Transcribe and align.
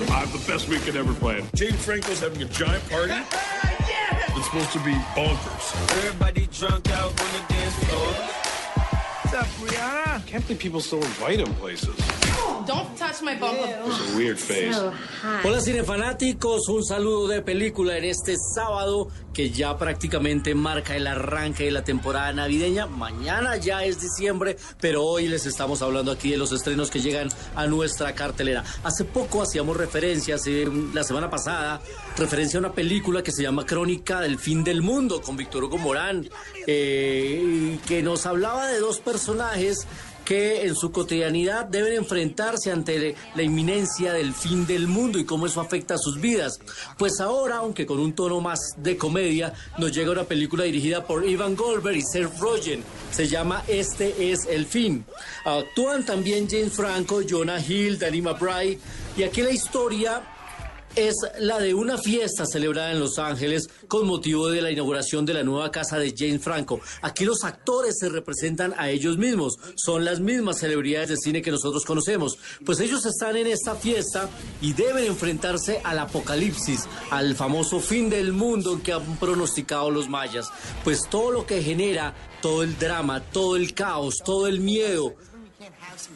I 0.00 0.04
have 0.24 0.32
the 0.32 0.52
best 0.52 0.68
weekend 0.68 0.96
ever 0.96 1.12
planned. 1.14 1.48
James 1.54 1.84
Franco's 1.84 2.20
having 2.20 2.42
a 2.42 2.46
giant 2.46 2.88
party. 2.90 3.12
It's 4.34 4.46
supposed 4.46 4.72
to 4.72 4.78
be 4.80 4.92
bonkers. 5.14 5.74
Everybody 5.98 6.48
drunk 6.50 6.90
out 6.90 7.10
on 7.10 7.14
the 7.14 7.44
dance 7.54 7.74
floor. 7.84 8.06
What's 9.22 9.34
up, 9.34 9.46
Brianna? 9.60 10.26
Can't 10.26 10.44
believe 10.46 10.58
people 10.58 10.80
still 10.80 11.02
invite 11.02 11.38
him 11.40 11.54
places. 11.56 11.94
Don't 12.66 12.96
touch 12.96 13.20
my 13.22 13.36
bumble. 13.36 13.64
It's 13.66 14.12
a 14.12 14.16
weird 14.16 14.38
face. 14.38 14.76
Hola 15.44 15.60
cinefanáticos, 15.60 16.68
un 16.70 16.82
saludo 16.82 17.28
de 17.28 17.42
película 17.42 17.98
en 17.98 18.04
este 18.04 18.36
sábado 18.54 19.08
que 19.32 19.50
ya 19.50 19.76
prácticamente 19.76 20.54
marca 20.54 20.96
el 20.96 21.06
arranque 21.06 21.64
de 21.64 21.70
la 21.70 21.84
temporada 21.84 22.32
navideña. 22.32 22.86
Mañana 22.86 23.56
ya 23.56 23.84
es 23.84 24.00
diciembre, 24.00 24.56
pero 24.80 25.04
hoy 25.04 25.28
les 25.28 25.46
estamos 25.46 25.82
hablando 25.82 26.12
aquí 26.12 26.30
de 26.30 26.36
los 26.36 26.52
estrenos 26.52 26.90
que 26.90 27.00
llegan 27.00 27.28
a 27.54 27.66
nuestra 27.66 28.14
cartelera. 28.14 28.64
Hace 28.84 29.04
poco 29.04 29.42
hacíamos 29.42 29.76
referencia, 29.76 30.36
hace, 30.36 30.66
la 30.92 31.04
semana 31.04 31.30
pasada, 31.30 31.80
referencia 32.16 32.58
a 32.58 32.60
una 32.60 32.72
película 32.72 33.22
que 33.22 33.32
se 33.32 33.42
llama 33.42 33.64
Crónica 33.64 34.20
del 34.20 34.38
Fin 34.38 34.64
del 34.64 34.82
Mundo 34.82 35.22
con 35.22 35.36
Víctor 35.36 35.64
Hugo 35.64 35.78
Morán, 35.78 36.28
eh, 36.66 37.78
que 37.86 38.02
nos 38.02 38.26
hablaba 38.26 38.66
de 38.68 38.78
dos 38.78 39.00
personajes 39.00 39.86
que 40.24 40.66
en 40.66 40.74
su 40.74 40.92
cotidianidad 40.92 41.66
deben 41.66 41.94
enfrentarse 41.94 42.70
ante 42.70 43.14
la 43.34 43.42
inminencia 43.42 44.12
del 44.12 44.34
fin 44.34 44.66
del 44.66 44.86
mundo 44.86 45.18
y 45.18 45.24
cómo 45.24 45.46
eso 45.46 45.60
afecta 45.60 45.94
a 45.94 45.98
sus 45.98 46.20
vidas. 46.20 46.60
Pues 46.98 47.20
ahora, 47.20 47.56
aunque 47.56 47.86
con 47.86 47.98
un 47.98 48.14
tono 48.14 48.40
más 48.40 48.60
de 48.76 48.96
comedia, 48.96 49.21
nos 49.78 49.92
llega 49.92 50.10
una 50.10 50.24
película 50.24 50.64
dirigida 50.64 51.04
por 51.04 51.28
Ivan 51.28 51.56
Goldberg 51.56 51.96
y 51.96 52.02
Seth 52.02 52.38
Rogen. 52.38 52.82
Se 53.10 53.28
llama 53.28 53.62
Este 53.68 54.32
es 54.32 54.46
el 54.46 54.66
fin. 54.66 55.04
Actúan 55.44 56.04
también 56.04 56.48
James 56.48 56.72
Franco, 56.72 57.20
Jonah 57.28 57.60
Hill, 57.60 57.98
Danny 57.98 58.22
McBride 58.22 58.78
y 59.16 59.22
aquí 59.22 59.42
la 59.42 59.50
historia 59.50 60.22
es 60.96 61.14
la 61.38 61.58
de 61.58 61.74
una 61.74 61.96
fiesta 61.96 62.44
celebrada 62.44 62.92
en 62.92 63.00
Los 63.00 63.18
Ángeles 63.18 63.68
con 63.88 64.06
motivo 64.06 64.48
de 64.48 64.60
la 64.60 64.70
inauguración 64.70 65.24
de 65.24 65.34
la 65.34 65.42
nueva 65.42 65.70
casa 65.70 65.98
de 65.98 66.14
James 66.16 66.42
Franco. 66.42 66.80
Aquí 67.00 67.24
los 67.24 67.44
actores 67.44 67.96
se 67.98 68.08
representan 68.08 68.74
a 68.76 68.90
ellos 68.90 69.16
mismos, 69.16 69.56
son 69.76 70.04
las 70.04 70.20
mismas 70.20 70.58
celebridades 70.58 71.08
de 71.10 71.16
cine 71.16 71.42
que 71.42 71.50
nosotros 71.50 71.84
conocemos. 71.84 72.38
Pues 72.64 72.80
ellos 72.80 73.06
están 73.06 73.36
en 73.36 73.46
esta 73.46 73.74
fiesta 73.74 74.28
y 74.60 74.72
deben 74.72 75.04
enfrentarse 75.04 75.80
al 75.84 75.98
apocalipsis, 75.98 76.86
al 77.10 77.34
famoso 77.34 77.80
fin 77.80 78.10
del 78.10 78.32
mundo 78.32 78.80
que 78.82 78.92
han 78.92 79.16
pronosticado 79.16 79.90
los 79.90 80.08
mayas. 80.08 80.46
Pues 80.84 81.08
todo 81.08 81.30
lo 81.30 81.46
que 81.46 81.62
genera, 81.62 82.14
todo 82.40 82.62
el 82.62 82.78
drama, 82.78 83.20
todo 83.20 83.56
el 83.56 83.74
caos, 83.74 84.18
todo 84.24 84.46
el 84.46 84.60
miedo, 84.60 85.14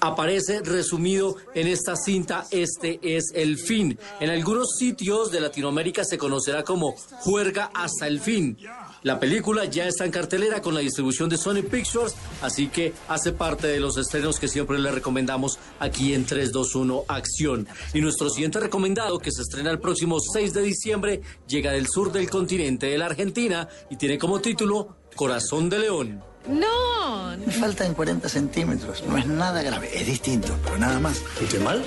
aparece 0.00 0.60
resumido 0.62 1.36
en 1.54 1.66
esta 1.66 1.96
cinta 1.96 2.46
Este 2.50 2.98
es 3.02 3.32
el 3.34 3.58
fin. 3.58 3.98
En 4.20 4.30
algunos 4.30 4.76
sitios 4.78 5.30
de 5.30 5.40
Latinoamérica 5.40 6.04
se 6.04 6.18
conocerá 6.18 6.64
como 6.64 6.94
Juerga 7.20 7.70
hasta 7.74 8.06
el 8.06 8.20
fin. 8.20 8.56
La 9.02 9.18
película 9.18 9.64
ya 9.64 9.86
está 9.86 10.04
en 10.04 10.10
cartelera 10.10 10.62
con 10.62 10.74
la 10.74 10.80
distribución 10.80 11.28
de 11.28 11.36
Sony 11.36 11.62
Pictures, 11.62 12.14
así 12.40 12.68
que 12.68 12.92
hace 13.08 13.32
parte 13.32 13.66
de 13.66 13.80
los 13.80 13.96
estrenos 13.96 14.38
que 14.38 14.48
siempre 14.48 14.78
le 14.78 14.90
recomendamos 14.90 15.58
aquí 15.78 16.14
en 16.14 16.24
321 16.24 17.04
Acción. 17.08 17.66
Y 17.94 18.00
nuestro 18.00 18.30
siguiente 18.30 18.60
recomendado, 18.60 19.18
que 19.18 19.32
se 19.32 19.42
estrena 19.42 19.70
el 19.70 19.80
próximo 19.80 20.18
6 20.20 20.54
de 20.54 20.62
diciembre, 20.62 21.20
llega 21.48 21.72
del 21.72 21.88
sur 21.88 22.12
del 22.12 22.30
continente 22.30 22.86
de 22.86 22.98
la 22.98 23.06
Argentina 23.06 23.68
y 23.90 23.96
tiene 23.96 24.18
como 24.18 24.40
título 24.40 24.96
Corazón 25.16 25.68
de 25.68 25.78
León. 25.78 26.31
No. 26.48 27.36
Me 27.36 27.52
faltan 27.52 27.94
40 27.94 28.28
centímetros. 28.28 29.02
No 29.06 29.16
es 29.16 29.26
nada 29.26 29.62
grave. 29.62 29.90
Es 29.94 30.06
distinto, 30.06 30.56
pero 30.64 30.78
nada 30.78 30.98
más. 30.98 31.22
¿Estoy 31.40 31.60
mal? 31.60 31.84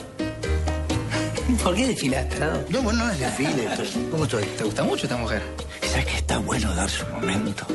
¿Por 1.64 1.76
qué 1.76 1.88
desfilaste? 1.88 2.38
No, 2.70 2.82
bueno, 2.82 3.06
no 3.06 3.12
es 3.12 3.20
desfile. 3.20 3.68
¿Cómo 4.12 4.24
estoy? 4.24 4.44
¿Te 4.44 4.64
gusta 4.64 4.84
mucho 4.84 5.04
esta 5.06 5.18
mujer? 5.18 5.42
¿Sabes 5.82 6.06
que 6.06 6.18
está 6.18 6.38
bueno 6.40 6.74
darse 6.76 7.04
un 7.04 7.12
momento? 7.14 7.66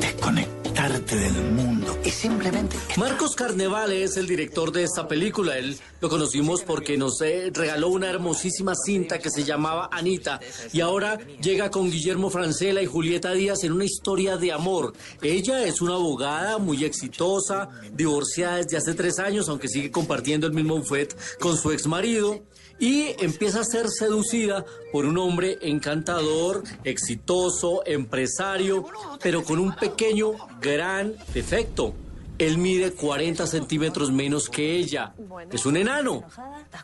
Del 0.71 1.33
mundo 1.53 1.99
y 2.05 2.11
simplemente... 2.11 2.77
Marcos 2.97 3.35
Carnevale 3.35 4.05
es 4.05 4.17
el 4.17 4.29
director 4.29 4.71
de 4.71 4.85
esta 4.85 5.09
película. 5.09 5.59
Él 5.59 5.77
lo 6.01 6.09
conocimos 6.09 6.63
porque 6.63 6.97
nos 6.97 7.21
eh, 7.23 7.51
regaló 7.53 7.89
una 7.89 8.09
hermosísima 8.09 8.75
cinta 8.77 9.19
que 9.19 9.31
se 9.31 9.43
llamaba 9.43 9.89
Anita. 9.91 10.39
Y 10.73 10.81
ahora 10.81 11.19
llega 11.43 11.71
con 11.71 11.91
Guillermo 11.91 12.31
Francela 12.31 12.81
y 12.83 12.87
Julieta 12.87 13.33
Díaz 13.33 13.65
en 13.65 13.73
una 13.73 13.85
historia 13.85 14.37
de 14.37 14.53
amor. 14.53 14.95
Ella 15.23 15.65
es 15.65 15.81
una 15.81 15.95
abogada 15.95 16.59
muy 16.59 16.85
exitosa, 16.85 17.69
divorciada 17.93 18.59
desde 18.59 18.77
hace 18.77 18.95
tres 18.95 19.19
años, 19.19 19.49
aunque 19.49 19.69
sigue 19.69 19.91
compartiendo 19.91 20.47
el 20.47 20.53
mismo 20.53 20.79
buffet 20.79 21.17
con 21.41 21.57
su 21.57 21.73
ex 21.73 21.89
marido 21.89 22.41
y 22.81 23.15
empieza 23.23 23.61
a 23.61 23.65
ser 23.65 23.89
seducida 23.91 24.65
por 24.91 25.05
un 25.05 25.19
hombre 25.19 25.59
encantador, 25.61 26.65
exitoso, 26.83 27.83
empresario, 27.87 28.87
pero 29.23 29.45
con 29.45 29.59
un 29.59 29.77
pequeño, 29.77 30.33
gran 30.61 31.15
defecto. 31.35 31.95
Él 32.39 32.57
mide 32.57 32.93
40 32.93 33.47
centímetros 33.47 34.11
menos 34.11 34.49
que 34.49 34.77
ella. 34.77 35.13
Es 35.53 35.67
un 35.67 35.77
enano. 35.77 36.25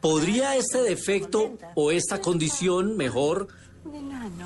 ¿Podría 0.03 0.55
este 0.55 0.83
defecto 0.83 1.57
o 1.75 1.91
esta 1.91 2.21
condición, 2.21 2.99
mejor, 2.99 3.49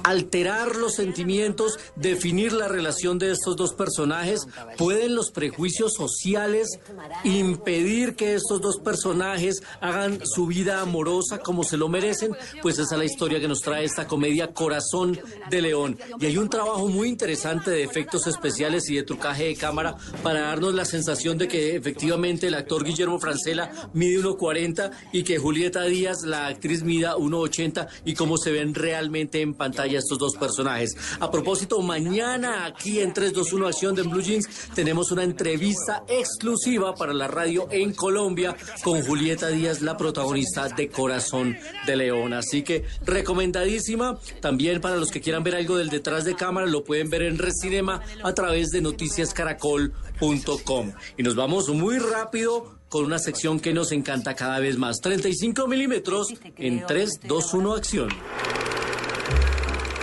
alterar 0.04 0.76
los 0.76 0.94
sentimientos, 0.94 1.78
definir 1.96 2.52
la 2.52 2.68
relación 2.68 3.18
de 3.18 3.32
estos 3.32 3.56
dos 3.56 3.74
personajes? 3.74 4.46
¿Pueden 4.76 5.14
los 5.14 5.30
prejuicios 5.30 5.94
sociales 5.94 6.78
impedir 7.24 8.16
que 8.16 8.34
estos 8.34 8.60
dos 8.60 8.78
personajes 8.78 9.62
hagan 9.80 10.20
su 10.24 10.46
vida 10.46 10.80
amorosa 10.80 11.38
como 11.38 11.64
se 11.64 11.76
lo 11.76 11.88
merecen? 11.88 12.32
Pues 12.62 12.78
esa 12.78 12.94
es 12.94 12.98
la 12.98 13.04
historia 13.04 13.40
que 13.40 13.48
nos 13.48 13.60
trae 13.60 13.84
esta 13.84 14.06
comedia 14.06 14.52
Corazón 14.52 15.18
de 15.50 15.62
León. 15.62 15.98
Y 16.18 16.26
hay 16.26 16.36
un 16.36 16.48
trabajo 16.48 16.88
muy 16.88 17.08
interesante 17.08 17.70
de 17.70 17.82
efectos 17.82 18.26
especiales 18.26 18.88
y 18.90 18.96
de 18.96 19.02
trucaje 19.02 19.44
de 19.44 19.56
cámara 19.56 19.96
para 20.22 20.40
darnos 20.40 20.74
la 20.74 20.84
sensación 20.84 21.38
de 21.38 21.48
que 21.48 21.76
efectivamente 21.76 22.48
el 22.48 22.54
actor 22.54 22.84
Guillermo 22.84 23.18
Francela 23.18 23.70
mide 23.92 24.22
1,40 24.22 24.90
y 25.12 25.22
que 25.22 25.38
Julieta 25.38 25.84
Díaz, 25.84 26.22
la 26.24 26.46
actriz, 26.46 26.82
mida 26.82 27.16
1,80 27.16 27.88
y 28.04 28.14
cómo 28.14 28.36
se 28.36 28.50
ven 28.50 28.74
realmente 28.74 29.29
en 29.34 29.54
pantalla 29.54 29.98
estos 29.98 30.18
dos 30.18 30.36
personajes. 30.36 30.96
A 31.20 31.30
propósito, 31.30 31.80
mañana 31.80 32.66
aquí 32.66 33.00
en 33.00 33.12
321 33.12 33.66
Acción 33.66 33.94
de 33.94 34.02
Blue 34.02 34.20
Jeans 34.20 34.46
tenemos 34.74 35.10
una 35.10 35.24
entrevista 35.24 36.04
exclusiva 36.08 36.94
para 36.94 37.14
la 37.14 37.28
radio 37.28 37.68
en 37.70 37.94
Colombia 37.94 38.56
con 38.82 39.02
Julieta 39.02 39.48
Díaz, 39.48 39.82
la 39.82 39.96
protagonista 39.96 40.68
de 40.68 40.88
Corazón 40.88 41.56
de 41.86 41.96
León. 41.96 42.32
Así 42.32 42.62
que 42.62 42.84
recomendadísima. 43.04 44.18
También 44.40 44.80
para 44.80 44.96
los 44.96 45.10
que 45.10 45.20
quieran 45.20 45.44
ver 45.44 45.56
algo 45.56 45.76
del 45.76 45.90
detrás 45.90 46.24
de 46.24 46.34
cámara, 46.34 46.66
lo 46.66 46.84
pueden 46.84 47.10
ver 47.10 47.22
en 47.22 47.38
Recinema 47.38 48.00
a 48.22 48.34
través 48.34 48.70
de 48.70 48.80
noticiascaracol.com. 48.80 50.92
Y 51.16 51.22
nos 51.22 51.36
vamos 51.36 51.68
muy 51.68 51.98
rápido 51.98 52.78
con 52.88 53.04
una 53.04 53.18
sección 53.18 53.60
que 53.60 53.72
nos 53.72 53.92
encanta 53.92 54.34
cada 54.34 54.58
vez 54.58 54.76
más. 54.76 55.00
35 55.00 55.68
milímetros 55.68 56.34
en 56.56 56.84
3, 56.86 57.20
2, 57.26 57.54
1 57.54 57.74
acción. 57.74 58.08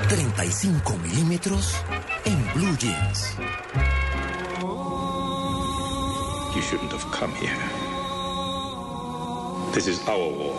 35 0.09 0.97
milímetros 1.03 1.75
en 2.23 2.41
Blue 2.53 2.77
Jeans. 2.77 3.35
You 6.55 6.61
shouldn't 6.61 6.93
have 6.93 7.05
come 7.11 7.33
here. 7.35 7.59
This 9.73 9.87
is 9.87 9.99
our 10.07 10.29
war. 10.29 10.55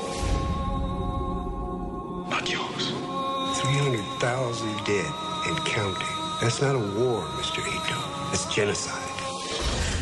Not 2.28 2.50
yours. 2.50 2.92
300,000 3.62 4.84
dead 4.84 5.12
and 5.46 5.56
counting. 5.64 6.06
That's 6.42 6.60
not 6.60 6.74
a 6.74 6.84
war, 7.00 7.22
Mr. 7.40 7.60
Ito. 7.60 8.32
It's 8.34 8.44
genocide. 8.54 9.27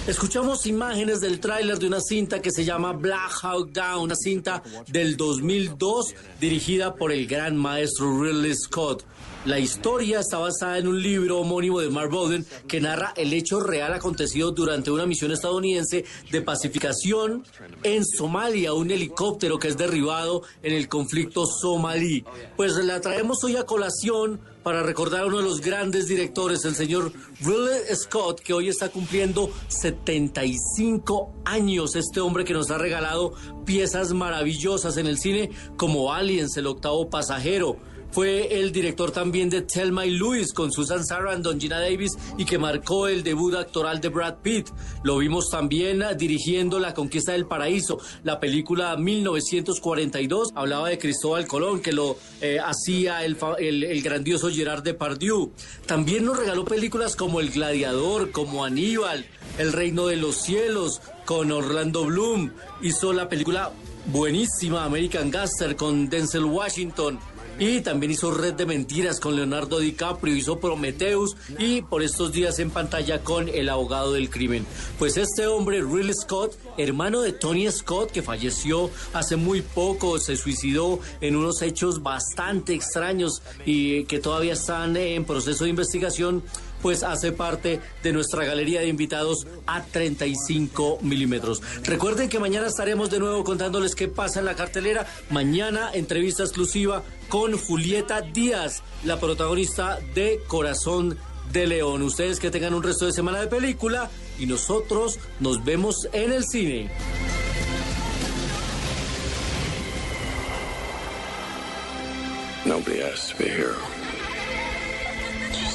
Escuchamos 0.07 0.67
imágenes 0.67 1.21
del 1.21 1.41
tráiler 1.41 1.81
de 1.81 1.89
una 1.89 2.01
cinta 2.01 2.41
que 2.41 2.53
se 2.53 2.65
llama 2.65 2.93
Black 2.93 3.41
Hawk 3.43 3.73
Down, 3.73 4.05
una 4.05 4.15
cinta 4.15 4.63
del 4.87 5.17
2002 5.17 6.15
dirigida 6.41 6.95
por 6.95 7.11
el 7.11 7.27
gran 7.27 7.57
maestro 7.57 8.23
Ridley 8.23 8.55
Scott. 8.55 9.05
La 9.47 9.59
historia 9.59 10.21
está 10.21 10.39
basada 10.39 10.79
en 10.79 10.87
un 10.87 11.03
libro 11.03 11.41
homónimo 11.41 11.81
de 11.81 11.91
Mark 11.91 12.11
Bowden 12.11 12.47
que 12.69 12.81
narra 12.81 13.15
el 13.17 13.33
hecho 13.33 13.59
real 13.59 13.95
acontecido 13.95 14.53
durante 14.53 14.93
una 14.93 15.07
misión 15.07 15.33
estadounidense 15.33 16.05
de 16.31 16.41
pacificación 16.41 17.45
en 17.83 18.05
Somalia, 18.05 18.75
un 18.75 18.93
helicóptero 18.93 19.59
que 19.59 19.69
es 19.69 19.77
derribado 19.77 20.43
en 20.63 20.73
el 20.73 20.89
conflicto 20.89 21.47
somalí. 21.47 22.25
Pues 22.57 22.75
la 22.77 23.01
traemos 23.01 23.43
hoy 23.43 23.57
a 23.57 23.65
colación 23.65 24.41
para 24.67 24.83
recordar 24.83 25.21
a 25.23 25.27
uno 25.27 25.37
de 25.37 25.45
los 25.45 25.61
grandes 25.61 26.09
directores, 26.09 26.65
el 26.65 26.75
señor 26.75 27.13
Ridley 27.39 27.95
Scott, 27.95 28.41
que 28.41 28.53
hoy 28.53 28.69
está 28.69 28.89
cumpliendo 28.89 29.49
75 29.69 31.33
años. 31.45 31.95
Este 31.95 32.19
hombre 32.19 32.45
que 32.45 32.53
nos 32.53 32.73
ha 32.73 32.77
regalado 32.77 33.33
piezas 33.65 34.13
maravillosas 34.13 34.97
en 34.97 35.07
el 35.07 35.19
cine 35.19 35.51
como 35.77 36.13
Aliens, 36.13 36.57
El 36.57 36.67
octavo 36.67 37.09
pasajero, 37.09 37.77
fue 38.11 38.61
el 38.61 38.73
director 38.73 39.11
también 39.11 39.51
de 39.51 39.63
Thelma 39.63 40.07
y 40.07 40.11
Louis 40.11 40.53
con 40.53 40.73
Susan 40.73 41.05
Sarandon, 41.05 41.61
Gina 41.61 41.81
Davis 41.81 42.13
y 42.39 42.45
que 42.45 42.59
marcó 42.59 43.09
el 43.09 43.23
debut 43.23 43.55
actoral 43.55 44.01
de 44.01 44.09
Brad 44.09 44.37
Pitt. 44.43 44.69
Lo 45.03 45.19
vimos 45.19 45.51
también 45.51 46.03
dirigiendo 46.17 46.79
La 46.79 46.95
Conquista 46.95 47.33
del 47.33 47.47
Paraíso, 47.47 47.99
la 48.25 48.41
película 48.41 48.97
1942. 48.97 50.49
Hablaba 50.55 50.89
de 50.89 50.99
Cristóbal 50.99 51.47
Colón, 51.47 51.81
que 51.81 51.93
lo 51.93 52.17
eh, 52.41 52.59
hacía 52.59 53.25
el, 53.25 53.37
el, 53.59 53.85
el 53.85 54.03
grandioso 54.03 54.51
Gerard 54.51 54.83
Depardieu. 54.83 55.53
También 55.87 56.25
nos 56.25 56.39
regaló 56.39 56.65
películas 56.65 57.17
como 57.17 57.41
El 57.41 57.51
Gladiador, 57.51 58.31
como 58.31 58.65
Aníbal, 58.65 59.27
El 59.59 59.73
Reino 59.73 60.07
de 60.07 60.17
los 60.17 60.37
Cielos, 60.37 61.01
con 61.25 61.53
Orlando 61.53 62.05
Bloom. 62.05 62.53
Hizo 62.81 63.13
la 63.13 63.29
película 63.29 63.73
buenísima 64.07 64.85
American 64.85 65.31
Gaster 65.31 65.77
con 65.77 66.09
Denzel 66.09 66.45
Washington. 66.45 67.19
Y 67.59 67.81
también 67.81 68.13
hizo 68.13 68.33
Red 68.33 68.53
de 68.55 68.67
Mentiras 68.67 69.19
con 69.19 69.35
Leonardo 69.35 69.79
DiCaprio, 69.79 70.37
hizo 70.37 70.61
Prometheus 70.61 71.37
y 71.59 71.81
por 71.81 72.03
estos 72.03 72.31
días 72.31 72.59
en 72.59 72.71
pantalla 72.71 73.25
con 73.25 73.49
El 73.49 73.71
abogado 73.71 74.13
del 74.13 74.29
crimen. 74.29 74.67
Pues 74.99 75.17
este 75.17 75.47
hombre, 75.47 75.81
Ridley 75.81 76.13
Scott, 76.13 76.55
hermano 76.77 77.23
de 77.23 77.33
Tony 77.33 77.71
Scott, 77.71 78.11
que 78.11 78.21
falleció 78.21 78.91
hace 79.15 79.37
muy 79.37 79.63
poco, 79.63 80.19
se 80.19 80.37
suicidó 80.37 81.01
en 81.23 81.35
unos 81.35 81.63
hechos 81.63 82.03
bastante 82.03 82.75
extraños 82.75 83.41
y 83.65 84.05
que 84.05 84.19
todavía 84.19 84.53
están 84.53 84.95
en 84.99 85.25
proceso 85.25 85.65
de 85.65 85.71
investigación, 85.71 86.43
pues 86.83 87.03
hace 87.03 87.33
parte 87.33 87.81
de 88.03 88.13
nuestra 88.13 88.45
galería 88.45 88.81
de 88.81 88.89
invitados 88.89 89.47
a 89.67 89.83
35 89.83 90.99
milímetros. 91.03 91.63
Recuerden 91.85 92.29
que 92.29 92.39
mañana 92.39 92.67
estaremos 92.67 93.11
de 93.11 93.19
nuevo 93.19 93.45
contándoles 93.45 93.95
qué 93.95 94.09
pasa 94.09 94.41
en 94.41 94.47
la 94.47 94.57
cartelera. 94.57 95.07
Mañana 95.31 95.91
entrevista 95.93 96.43
exclusiva 96.43 97.03
con 97.29 97.57
Julieta 97.57 98.21
Díaz, 98.21 98.83
la 99.05 99.19
protagonista 99.19 99.99
de 100.15 100.41
Corazón 100.47 101.19
de 101.53 101.67
León. 101.67 102.03
Ustedes 102.03 102.41
que 102.41 102.51
tengan 102.51 102.75
un 102.75 102.83
resto 102.83 103.07
de 103.07 103.13
semana 103.13 103.41
de 103.41 103.47
película 103.47 104.11
y 104.39 104.47
nosotros 104.47 105.19
nos 105.41 105.65
vemos 105.65 106.09
en 106.13 106.33
el 106.33 106.45
cine. 106.45 106.91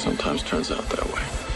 Sometimes 0.02 0.42
turns 0.42 0.72
out 0.72 0.82
that 0.88 1.06
way. 1.14 1.51